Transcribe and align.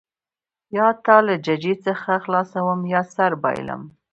یا 0.75 0.87
تا 1.05 1.17
له 1.27 1.35
ججې 1.45 1.73
څخه 1.85 2.11
خلاصوم 2.23 2.79
یا 2.93 3.01
سر 3.13 3.31
بایلم. 3.43 3.81